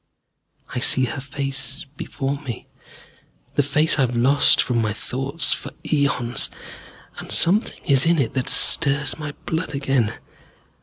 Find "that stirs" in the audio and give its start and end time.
8.33-9.19